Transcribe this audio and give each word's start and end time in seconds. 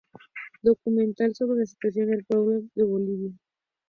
Documental 0.63 1.35
sobre 1.35 1.59
la 1.59 1.65
situación 1.67 2.09
del 2.09 2.25
pueblo 2.25 2.61
de 2.73 2.83
Bolivia. 2.83 3.33